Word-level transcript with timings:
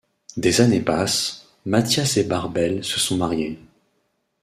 Des 0.35 0.61
années 0.61 0.81
passent, 0.81 1.45
Mathias 1.63 2.17
et 2.17 2.23
Bärbel 2.23 2.83
se 2.83 2.99
sont 2.99 3.17
mariés. 3.17 3.59